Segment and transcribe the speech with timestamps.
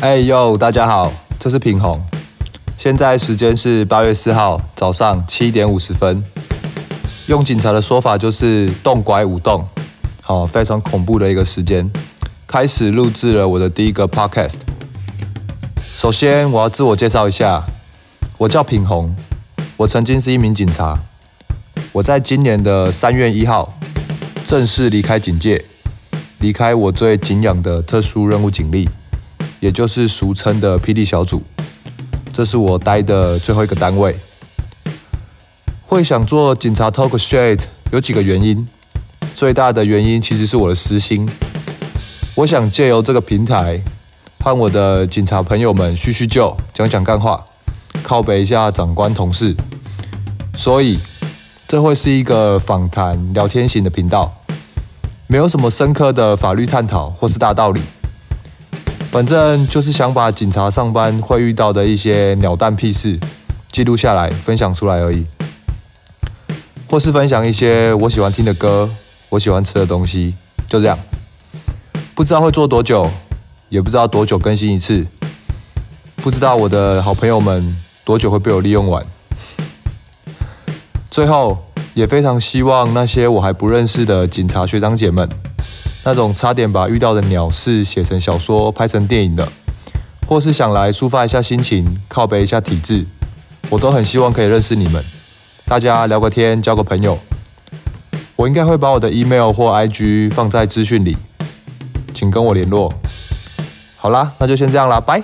[0.02, 2.00] 哎呦，大家好，这是品红。
[2.78, 6.24] 现在时间是八月四号早上七点五十分。
[7.26, 9.62] 用警察的说法就是“动拐五动”，
[10.24, 11.90] 好，非常恐怖的一个时间。
[12.46, 14.54] 开始录制了我的第一个 podcast。
[15.94, 17.66] 首先，我要自我介绍一下，
[18.38, 19.14] 我叫品红，
[19.76, 20.98] 我曾经是一名警察。
[21.92, 23.74] 我在今年的三月一号
[24.46, 25.62] 正式离开警界，
[26.38, 28.88] 离开我最敬仰的特殊任务警力。
[29.60, 31.42] 也就是俗称的霹雳小组，
[32.32, 34.18] 这是我待的最后一个单位。
[35.86, 37.60] 会想做警察 talk shit
[37.92, 38.66] 有几个原因，
[39.34, 41.28] 最大的原因其实是我的私心。
[42.36, 43.80] 我想借由这个平台，
[44.42, 47.44] 和我的警察朋友们叙叙旧，讲讲干话，
[48.02, 49.54] 靠北一下长官同事。
[50.54, 50.98] 所以
[51.66, 54.32] 这会是一个访谈聊天型的频道，
[55.26, 57.82] 没有什么深刻的法律探讨或是大道理。
[59.10, 63.18] 反正就是想把警察上班会遇到的一些鸟蛋屁事
[63.72, 65.26] 记录下来，分享出来而已，
[66.88, 68.88] 或是分享一些我喜欢听的歌，
[69.28, 70.34] 我喜欢吃的东西，
[70.68, 70.96] 就这样。
[72.14, 73.10] 不知道会做多久，
[73.68, 75.04] 也不知道多久更新一次，
[76.16, 79.04] 不知道我的好朋友们多久会被我利用完。
[81.10, 85.28] 最后，也非常希望那些我还不认识的警察学长姐们。
[86.04, 89.46] 那种差点把遇到的鸟事写成小说、拍成电影的，
[90.26, 93.04] 或是想来抒发一下心情、靠背一下体质，
[93.68, 95.04] 我都很希望可以认识你们，
[95.66, 97.18] 大家聊个天、交个朋友。
[98.36, 101.16] 我应该会把我的 email 或 IG 放在资讯里，
[102.14, 102.90] 请跟我联络。
[103.96, 105.22] 好啦，那就先这样啦，拜。